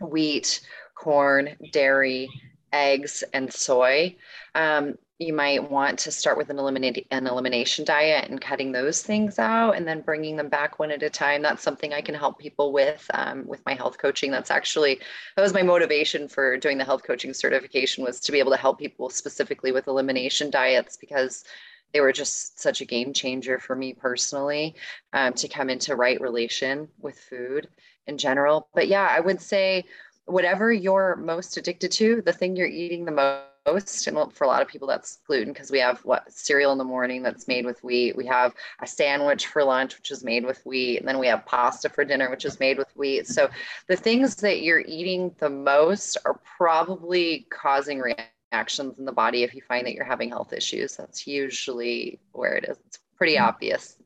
[0.00, 0.60] wheat,
[0.94, 2.28] corn, dairy,
[2.72, 4.16] eggs, and soy.
[5.22, 9.38] You might want to start with an eliminate an elimination diet and cutting those things
[9.38, 11.42] out and then bringing them back one at a time.
[11.42, 14.32] That's something i can help people with um, with my health coaching.
[14.32, 15.00] That's actually
[15.36, 18.56] that was my motivation for doing the health coaching certification was to be able to
[18.56, 21.44] help people specifically with elimination diets because
[21.92, 24.74] they were just such a game changer for me personally
[25.12, 27.68] um, to come into right relation with food
[28.08, 28.68] in general.
[28.74, 29.84] But yeah i would say
[30.24, 34.46] whatever you're most addicted to the thing you're eating the most most and for a
[34.46, 37.64] lot of people that's gluten because we have what cereal in the morning that's made
[37.64, 38.16] with wheat.
[38.16, 41.46] We have a sandwich for lunch which is made with wheat and then we have
[41.46, 43.26] pasta for dinner which is made with wheat.
[43.26, 43.48] So
[43.88, 49.54] the things that you're eating the most are probably causing reactions in the body if
[49.54, 50.96] you find that you're having health issues.
[50.96, 52.78] That's usually where it is.
[52.86, 53.46] It's pretty mm-hmm.
[53.46, 53.96] obvious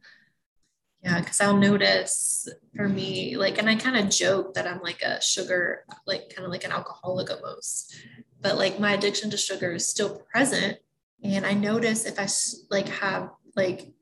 [1.06, 5.02] yeah, because I'll notice for me, like, and I kind of joke that I'm like
[5.02, 7.94] a sugar, like kind of like an alcoholic almost
[8.40, 10.78] but like my addiction to sugar is still present
[11.22, 12.26] and i notice if i
[12.70, 13.92] like have like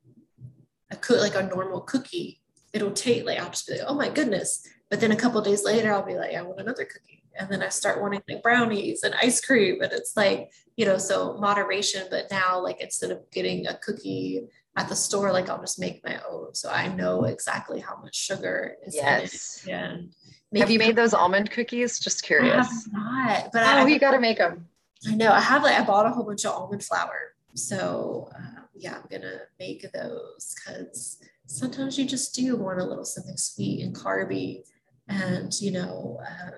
[0.90, 2.40] a cook like a normal cookie
[2.72, 5.64] it'll take like i'll just be like oh my goodness but then a couple days
[5.64, 9.02] later i'll be like i want another cookie and then i start wanting like brownies
[9.02, 13.18] and ice cream and it's like you know so moderation but now like instead of
[13.30, 14.42] getting a cookie
[14.76, 18.16] at the store like i'll just make my own so i know exactly how much
[18.16, 19.64] sugar is yes.
[19.66, 20.14] in it and
[20.60, 21.98] have you made those almond cookies?
[21.98, 22.88] Just curious.
[22.92, 24.68] not, but oh, I, you got to make them.
[25.06, 25.32] I know.
[25.32, 29.08] I have like I bought a whole bunch of almond flour, so uh, yeah, I'm
[29.10, 34.62] gonna make those because sometimes you just do want a little something sweet and carby,
[35.08, 36.50] and you know, uh,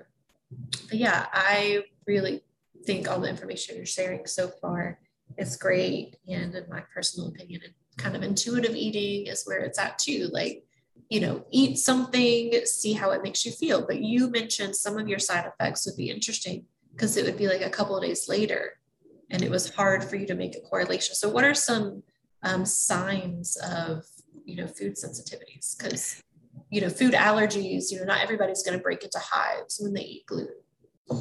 [0.89, 2.41] but yeah, I really
[2.85, 4.99] think all the information you're sharing so far
[5.37, 7.61] is great, and in my personal opinion,
[7.97, 10.29] kind of intuitive eating is where it's at too.
[10.31, 10.63] Like,
[11.09, 13.85] you know, eat something, see how it makes you feel.
[13.85, 17.47] But you mentioned some of your side effects would be interesting because it would be
[17.47, 18.77] like a couple of days later
[19.29, 21.15] and it was hard for you to make a correlation.
[21.15, 22.03] So, what are some
[22.43, 24.03] um, signs of,
[24.45, 25.77] you know, food sensitivities?
[25.77, 26.21] Because,
[26.69, 30.01] you know, food allergies, you know, not everybody's going to break into hives when they
[30.01, 30.55] eat gluten.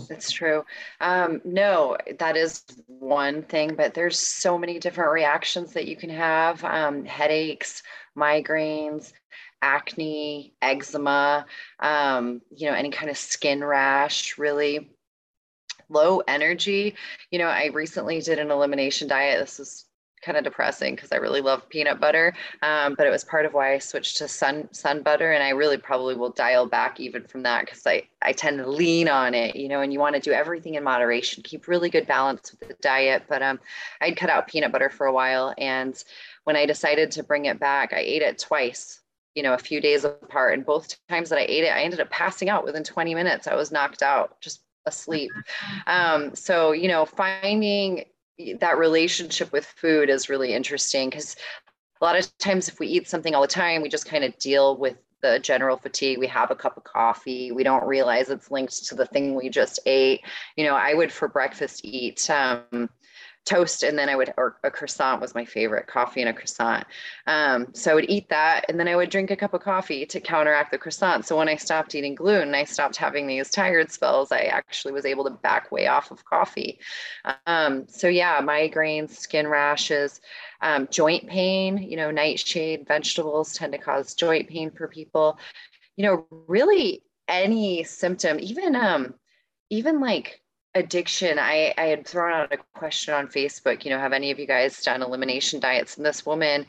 [0.09, 0.65] That's true.
[1.01, 6.11] Um, no, that is one thing, but there's so many different reactions that you can
[6.11, 7.83] have um, headaches,
[8.17, 9.13] migraines,
[9.63, 11.47] acne, eczema,
[11.81, 14.91] um, you know, any kind of skin rash, really
[15.89, 16.95] low energy.
[17.31, 19.41] You know, I recently did an elimination diet.
[19.41, 19.85] This is
[20.23, 22.35] kind of depressing because I really love peanut butter.
[22.63, 25.51] Um, but it was part of why I switched to sun sun butter, and I
[25.51, 29.35] really probably will dial back even from that because I I tend to lean on
[29.35, 29.81] it, you know.
[29.81, 33.25] And you want to do everything in moderation, keep really good balance with the diet.
[33.29, 33.61] But um,
[34.01, 36.03] I'd cut out peanut butter for a while, and
[36.45, 39.01] when I decided to bring it back, I ate it twice.
[39.35, 42.01] You know, a few days apart, and both times that I ate it, I ended
[42.01, 43.47] up passing out within 20 minutes.
[43.47, 45.31] I was knocked out, just asleep.
[45.87, 48.07] Um, so, you know, finding
[48.61, 51.37] that relationship with food is really interesting because
[52.01, 54.37] a lot of times if we eat something all the time we just kind of
[54.39, 56.19] deal with the general fatigue.
[56.19, 57.51] We have a cup of coffee.
[57.51, 60.21] We don't realize it's linked to the thing we just ate.
[60.57, 62.91] You know i would for breakfast eat um,
[63.47, 66.85] toast and then I would, or a croissant was my favorite, coffee and a croissant.
[67.27, 70.05] Um, so I would eat that and then I would drink a cup of coffee
[70.05, 71.25] to counteract the croissant.
[71.25, 74.33] So when I stopped eating gluten, I stopped having these tired spells.
[74.33, 76.81] I actually was able to back way off of coffee.
[77.47, 80.21] Um, so yeah, migraines, skin rashes,
[80.61, 85.39] um, joint pain, you know, nightshade vegetables tend to cause joint pain for people.
[85.97, 89.15] You know, really any symptom, even um,
[89.71, 90.41] even like
[90.77, 94.39] addiction, I, I had thrown out a question on Facebook, you know, have any of
[94.39, 95.97] you guys done elimination diets?
[95.97, 96.67] And this woman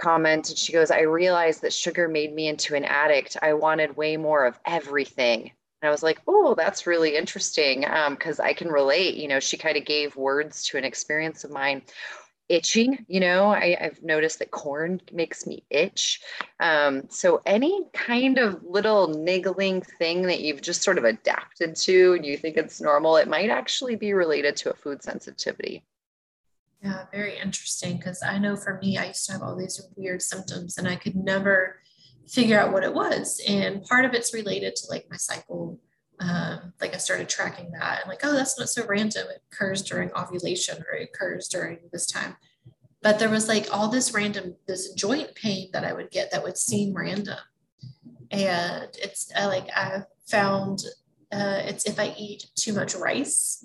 [0.00, 3.36] commented, she goes, I realized that sugar made me into an addict.
[3.42, 5.50] I wanted way more of everything.
[5.82, 9.16] And I was like, oh, that's really interesting because um, I can relate.
[9.16, 11.82] You know, she kind of gave words to an experience of mine
[12.50, 13.50] itching you know?
[13.50, 16.20] I, have noticed that corn makes me itch.
[16.58, 22.14] Um, so any kind of little niggling thing that you've just sort of adapted to
[22.14, 25.84] and you think it's normal it might actually be related to a food sensitivity.
[26.82, 30.22] Yeah very interesting because i know for me i used to have all these weird
[30.22, 31.80] symptoms and i could never
[32.30, 33.42] figure out what it was.
[33.46, 35.78] And part of it's related to like my cycle
[36.20, 39.26] um, like I started tracking that and like, oh, that's not so random.
[39.30, 42.36] It occurs during ovulation or it occurs during this time.
[43.02, 46.42] But there was like all this random, this joint pain that I would get that
[46.42, 47.38] would seem random.
[48.30, 50.80] And it's like I found
[51.32, 53.64] uh, it's if I eat too much rice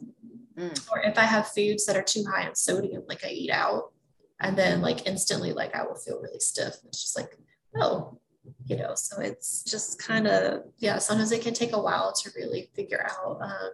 [0.58, 0.92] mm.
[0.92, 3.92] or if I have foods that are too high in sodium, like I eat out,
[4.40, 6.76] and then like instantly, like I will feel really stiff.
[6.86, 7.38] It's just like,
[7.76, 8.20] oh,
[8.66, 12.32] you know so it's just kind of yeah sometimes it can take a while to
[12.36, 13.72] really figure out um,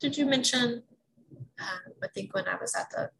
[0.00, 0.82] did you mention
[1.60, 3.10] um, i think when i was at the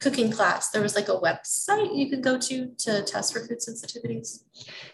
[0.00, 3.58] cooking class there was like a website you could go to to test for food
[3.58, 4.44] sensitivities?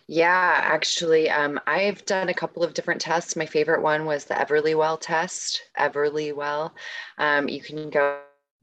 [0.07, 3.37] Yeah actually um, i've done a couple of different tests.
[3.37, 6.71] My favorite one was the everlywell test everlywell.
[7.19, 8.21] Um, you can go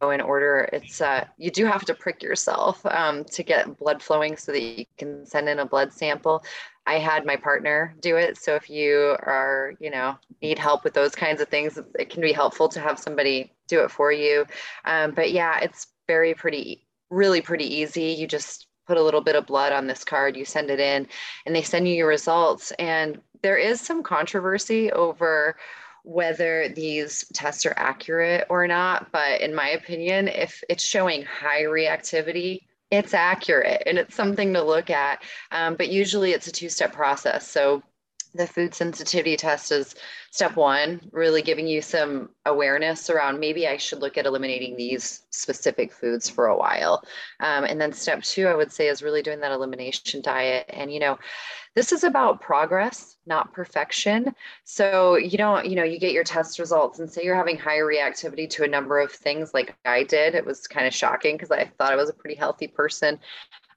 [0.10, 4.36] in order it's uh, you do have to prick yourself um, to get blood flowing
[4.36, 6.44] so that you can send in a blood sample.
[6.88, 10.94] I had my partner do it so if you are you know need help with
[10.94, 14.46] those kinds of things it can be helpful to have somebody do it for you.
[14.86, 18.06] Um, but yeah it's very pretty really pretty easy.
[18.06, 21.08] You just put a little bit of blood on this card you send it in
[21.46, 22.72] and they send you your results.
[22.80, 25.56] And there is some controversy over
[26.04, 29.12] whether these tests are accurate or not.
[29.12, 34.64] But in my opinion, if it's showing high reactivity, it's accurate and it's something to
[34.64, 35.24] look at.
[35.52, 37.48] Um, but usually it's a two step process.
[37.48, 37.84] So
[38.34, 39.96] the food sensitivity test is
[40.30, 45.24] step one, really giving you some awareness around maybe I should look at eliminating these
[45.32, 47.04] specific foods for a while.
[47.41, 50.65] Um, and then step two, I would say, is really doing that elimination diet.
[50.70, 51.20] And, you know,
[51.76, 54.34] this is about progress, not perfection.
[54.63, 57.86] So you don't, you know, you get your test results and say you're having higher
[57.86, 60.36] reactivity to a number of things like I did.
[60.36, 63.20] It was kind of shocking because I thought I was a pretty healthy person.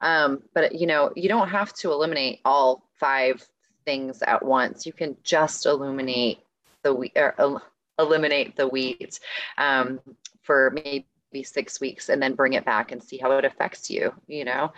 [0.01, 3.47] Um, but, you know, you don't have to eliminate all five
[3.85, 4.87] things at once.
[4.87, 6.39] You can just illuminate
[6.83, 7.63] the wheat or el-
[7.99, 9.21] eliminate the wheat
[9.59, 10.01] um,
[10.43, 11.07] for maybe
[11.43, 14.73] six weeks and then bring it back and see how it affects you, you know?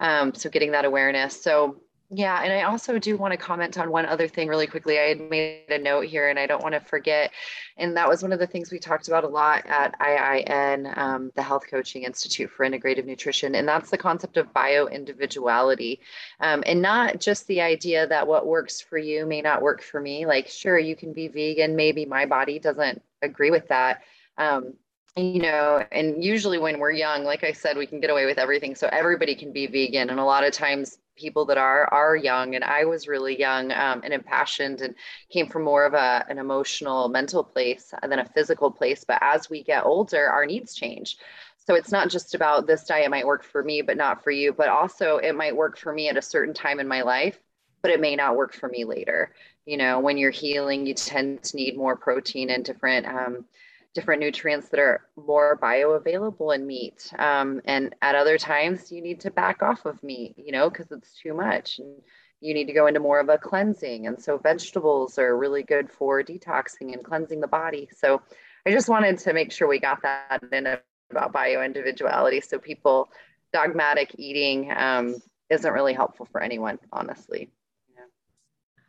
[0.00, 1.40] Um, so getting that awareness.
[1.40, 1.80] So
[2.12, 4.98] Yeah, and I also do want to comment on one other thing really quickly.
[4.98, 7.30] I had made a note here and I don't want to forget.
[7.76, 11.30] And that was one of the things we talked about a lot at IIN, um,
[11.36, 13.54] the Health Coaching Institute for Integrative Nutrition.
[13.54, 16.00] And that's the concept of bio individuality.
[16.40, 20.00] Um, and not just the idea that what works for you may not work for
[20.00, 20.26] me.
[20.26, 24.02] Like, sure, you can be vegan, maybe my body doesn't agree with that.
[24.36, 24.74] Um,
[25.16, 28.38] you know, and usually when we're young, like I said, we can get away with
[28.38, 28.74] everything.
[28.74, 30.10] So everybody can be vegan.
[30.10, 33.70] And a lot of times people that are are young and i was really young
[33.72, 34.94] um, and impassioned and
[35.28, 39.50] came from more of a, an emotional mental place than a physical place but as
[39.50, 41.18] we get older our needs change.
[41.66, 44.52] So it's not just about this diet might work for me but not for you
[44.52, 47.38] but also it might work for me at a certain time in my life
[47.82, 49.32] but it may not work for me later.
[49.66, 53.44] You know when you're healing you tend to need more protein and different um,
[53.94, 57.12] different nutrients that are more bioavailable in meat.
[57.18, 60.92] Um, and at other times, you need to back off of meat, you know, because
[60.92, 61.78] it's too much.
[61.78, 61.96] And
[62.40, 64.06] you need to go into more of a cleansing.
[64.06, 67.88] And so vegetables are really good for detoxing and cleansing the body.
[67.96, 68.22] So
[68.66, 70.66] I just wanted to make sure we got that in
[71.10, 72.40] about bio individuality.
[72.40, 73.10] So people,
[73.52, 75.16] dogmatic eating um,
[75.50, 77.50] isn't really helpful for anyone, honestly.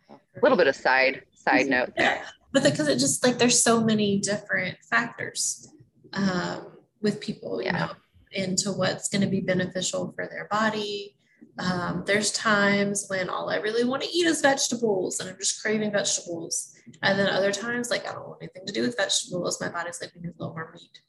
[0.10, 3.82] A little bit of side side note there but because it just like there's so
[3.82, 5.70] many different factors
[6.14, 7.86] um, with people, you yeah.
[7.86, 7.92] know,
[8.32, 11.16] into what's going to be beneficial for their body.
[11.60, 15.62] Um, there's times when all I really want to eat is vegetables and I'm just
[15.62, 16.74] craving vegetables.
[17.02, 19.60] And then other times, like I don't want anything to do with vegetables.
[19.60, 21.02] My body's like, we need a little more meat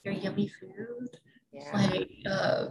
[0.03, 1.09] your yummy food.
[1.53, 1.71] Yeah.
[1.73, 2.67] Like uh,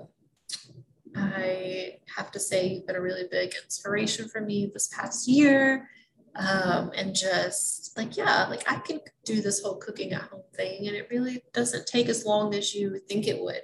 [1.16, 5.90] I have to say, you've been a really big inspiration for me this past year.
[6.36, 10.88] Um, and just like, yeah, like I can do this whole cooking at home thing,
[10.88, 13.62] and it really doesn't take as long as you think it would.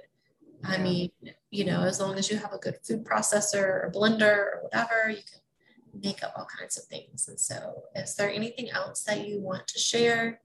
[0.64, 1.10] I mean,
[1.50, 5.08] you know, as long as you have a good food processor or blender or whatever,
[5.08, 7.28] you can make up all kinds of things.
[7.28, 10.40] And so, is there anything else that you want to share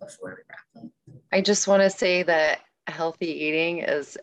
[0.00, 0.90] before we wrap up?
[1.30, 4.18] I just want to say that healthy eating is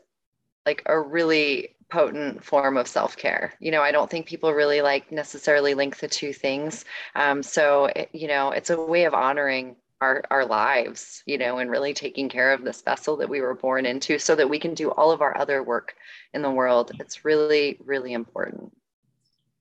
[0.65, 3.53] like a really potent form of self-care.
[3.59, 6.85] You know i don't think people really like necessarily link the two things.
[7.15, 11.57] Um, so it, you know it's a way of honoring our, our lives you know
[11.57, 14.57] and really taking care of this vessel that we were born into so that we
[14.57, 15.95] can do all of our other work
[16.33, 16.91] in the world.
[16.99, 18.71] It's really really important.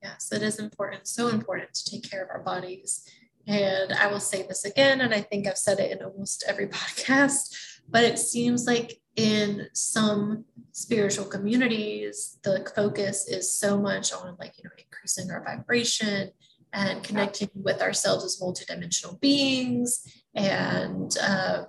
[0.02, 3.04] Yes it is important so important to take care of our bodies.
[3.46, 6.68] And i will say this again and i think i've said it in almost every
[6.80, 14.36] podcast but it seems like in some spiritual communities, the focus is so much on
[14.38, 16.30] like, you know, increasing our vibration
[16.72, 20.06] and connecting with ourselves as multidimensional beings.
[20.36, 21.64] And uh,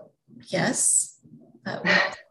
[0.47, 1.19] yes,
[1.65, 1.79] uh,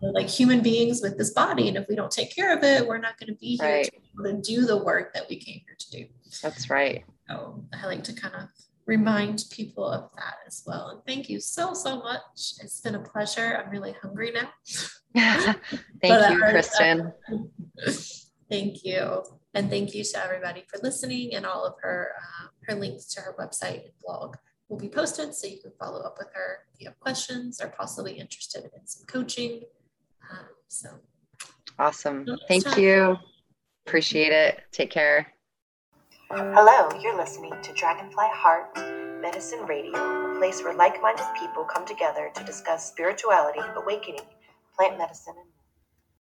[0.01, 1.67] we're like human beings with this body.
[1.67, 3.91] And if we don't take care of it, we're not going to be here right.
[4.17, 6.07] to, to do the work that we came here to do.
[6.43, 7.05] That's right.
[7.29, 8.49] So I like to kind of
[8.87, 10.91] remind people of that as well.
[10.91, 12.23] And thank you so, so much.
[12.63, 13.61] It's been a pleasure.
[13.61, 14.49] I'm really hungry now.
[16.03, 17.13] thank you, Kristen.
[18.51, 19.25] thank you.
[19.55, 23.21] And thank you to everybody for listening and all of her, uh, her links to
[23.21, 24.37] her website and blog
[24.69, 27.69] will be posted so you can follow up with her if you have questions or
[27.69, 29.63] possibly interested in some coaching.
[30.31, 30.91] Um, so
[31.79, 32.27] awesome.
[32.47, 32.79] Thank time.
[32.79, 33.17] you.
[33.87, 34.61] Appreciate it.
[34.71, 35.33] Take care.
[36.31, 38.77] Hello, you're listening to Dragonfly Heart
[39.23, 44.21] Medicine Radio, a place where like minded people come together to discuss spirituality, awakening,
[44.79, 45.58] plant medicine, and